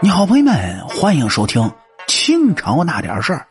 [0.00, 1.72] 你好，朋友们，欢迎收听
[2.06, 3.48] 清朝那点事儿。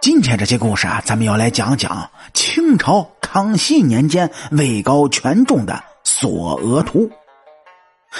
[0.00, 7.08] 今天这期故事啊，咱们要来讲讲清朝康熙年间位高权重的索额图。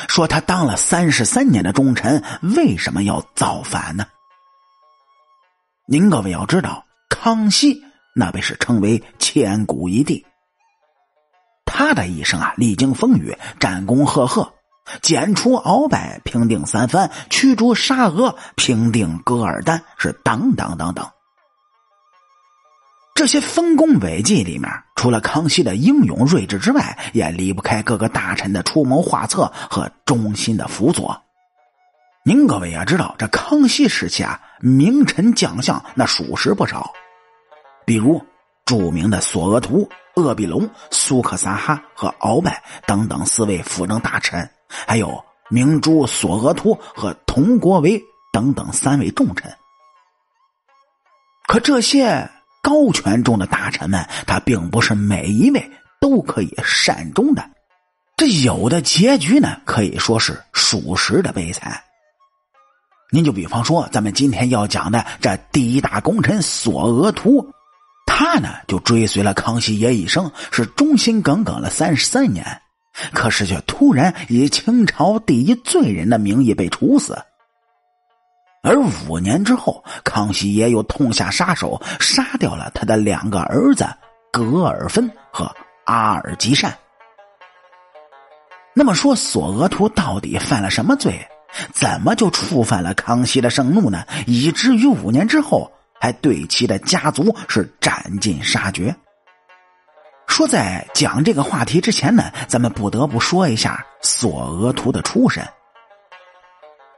[0.06, 2.22] 说他当了三十三年的忠臣，
[2.54, 4.06] 为什么要造反呢？
[5.88, 7.82] 您各位要知道，康熙
[8.14, 10.24] 那被是称为千古一帝，
[11.64, 14.54] 他的一生啊，历经风雨，战功赫赫。
[15.00, 21.08] 剪除鳌拜，平定三藩，驱逐沙俄，平定噶尔丹，是等等等等。
[23.14, 31.22] 这些丰功伟绩里面，除了康熙的英勇睿智之外，也离不开各个大臣的出谋划策和忠心的辅佐。
[32.24, 36.90] 您各位也知道，这康熙时期啊，名臣将相那属实不少，
[37.84, 38.24] 比如
[38.64, 44.48] 著名的索额图、鄂必龙、苏克萨哈和鳌拜等等四位辅政大臣。
[44.86, 49.54] 还有明珠索额图和佟国维等等三位重臣，
[51.46, 52.30] 可这些
[52.62, 55.70] 高权重的大臣们，他并不是每一位
[56.00, 57.44] 都可以善终的，
[58.16, 61.82] 这有的结局呢，可以说是属实的悲惨。
[63.10, 67.46] 您就比方说，咱们今天要讲的这第一大功臣索额图，
[68.06, 72.61] 他呢就追随了康熙爷一生，是忠心耿耿了三十三年。
[73.12, 77.16] 可是，却突然以清朝第一罪人的名义被处死。
[78.62, 83.84] 而五年之后，康熙爷又痛下杀手，杀掉了他的两个儿子
[84.30, 85.50] 格尔芬和
[85.84, 86.76] 阿尔吉善。
[88.74, 91.26] 那么说，索额图到底犯了什么罪？
[91.72, 94.06] 怎么就触犯了康熙的盛怒呢？
[94.26, 95.70] 以至于五年之后，
[96.00, 98.94] 还对其的家族是斩尽杀绝？
[100.32, 105.46] 说在讲这个话题之前呢，咱们不得不说一下索额图的出身。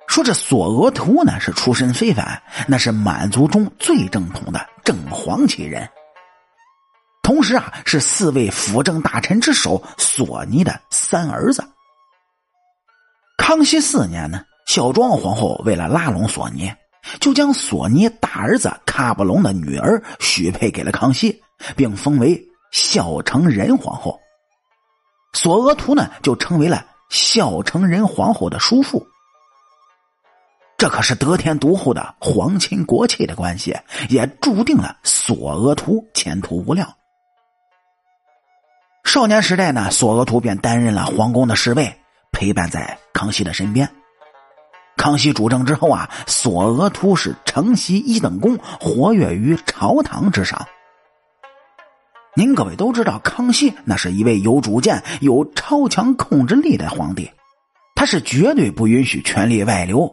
[0.06, 5.90] 说这索额图呢是出身非凡，那是满族中最正统的正黄旗人，
[7.24, 11.64] 同时啊是四位辅政大臣之首索尼的三儿子。
[13.36, 16.72] 康熙四年呢，孝庄皇后为了拉拢索尼，
[17.18, 21.42] 就将索尼大儿子喀布隆的女儿许配给了康熙，
[21.74, 22.40] 并封为。
[22.74, 24.20] 孝成仁皇后，
[25.32, 29.06] 索额图呢就成为了孝成仁皇后的叔父。
[30.76, 33.76] 这可是得天独厚的皇亲国戚的关系，
[34.08, 36.92] 也注定了索额图前途无量。
[39.04, 41.96] 少年时代呢，索额图便担任了皇宫的侍卫，
[42.32, 43.88] 陪伴在康熙的身边。
[44.96, 50.66] 康熙主政之后啊，索额图是承袭一等功，活跃于朝堂之上。
[52.36, 57.30] 您各位都知道，康熙那是一位有主见、有超强控制力的皇帝，
[57.94, 60.12] 他是绝对不允许权力外流。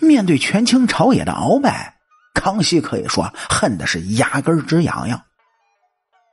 [0.00, 1.98] 面对权倾朝野的鳌拜，
[2.34, 5.22] 康熙可以说恨的是牙根直痒痒。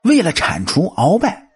[0.04, 1.48] 为了铲除鳌拜，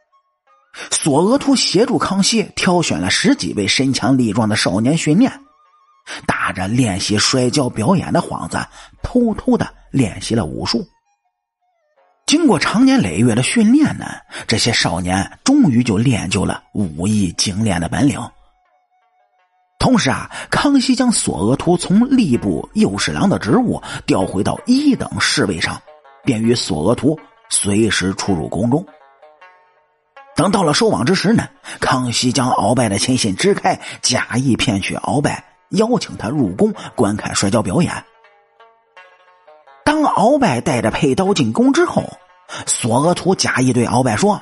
[0.92, 5.32] 索额图协助康熙挑选了十几位身强力壮的少年训练，
[6.28, 8.64] 打着练习摔跤表演的幌子，
[9.02, 10.88] 偷偷的练习了武术。
[12.28, 14.06] 经过长年累月的训练呢，
[14.46, 18.20] 这些少年终于就练就了武艺精炼的本领。
[19.80, 25.82] 同时啊，康熙将索额图从吏部右侍郎的职务调回到一等侍卫上，
[26.26, 27.18] 便于索额图
[27.48, 28.86] 随时出入宫中。
[30.36, 31.48] 等到了收网之时呢，
[31.80, 38.04] 康熙将鳌拜的亲信支开，假意骗取鳌拜，邀请他入宫观看摔跤表演。
[40.18, 42.04] 鳌拜带着佩刀进宫之后，
[42.66, 44.42] 索额图假意对鳌拜说：“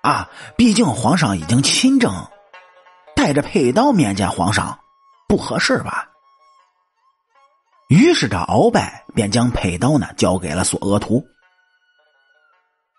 [0.00, 2.26] 啊，毕竟皇上已经亲政，
[3.14, 4.80] 带着佩刀面见皇上
[5.28, 6.08] 不合适吧？”
[7.88, 11.26] 于是这鳌拜便将佩刀呢交给了索额图。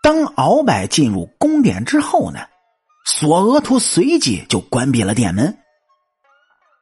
[0.04, 2.42] 当鳌拜进入宫殿之后呢，
[3.06, 5.58] 索额图随即就关闭了殿门。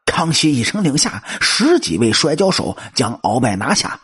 [0.06, 3.97] 康熙一声令下，十几位摔跤手将鳌拜拿下。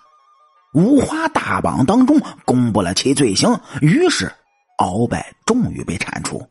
[0.76, 4.30] 五花大绑当中公布了其罪行，于是
[4.78, 6.46] 鳌拜终于被铲除。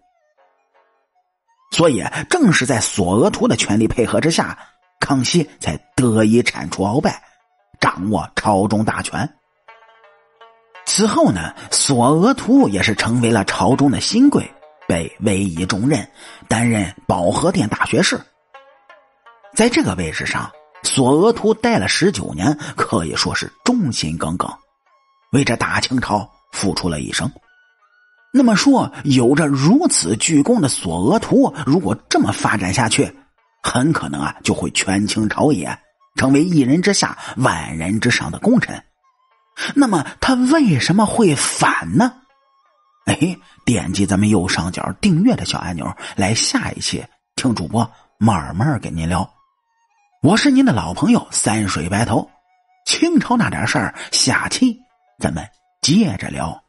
[1.71, 4.59] 所以，正是在索额图的全力配合之下，
[4.99, 7.23] 康熙才得以铲除鳌拜，
[7.79, 9.29] 掌握朝中大权。
[10.87, 14.51] 此后呢，索额图也是成为了朝中的新贵，
[14.89, 16.09] 被委以重任，
[16.49, 18.19] 担任保和殿大学士。
[19.55, 20.51] 在这个位置上。
[20.85, 24.49] 索额图待了十九年，可以说是忠心耿耿，
[25.33, 27.31] 为这大清朝付出了一生。
[28.33, 33.13] 那么说，有着如此巨功的索额图，如果这么发展下去，
[33.63, 35.79] 很可能啊就会权倾朝野，
[36.17, 38.83] 成为一人之下、万人之上的功臣。
[39.75, 42.13] 那么他为什么会反呢？
[43.07, 47.05] 哎，点击咱们右上角订阅的小按钮，来下一期
[47.37, 49.34] 听主播慢慢给您聊。
[50.25, 52.31] 我是您的老朋友三水白头，
[52.87, 54.81] 清朝那点事儿，下期
[55.19, 55.47] 咱们
[55.83, 56.64] 接着聊。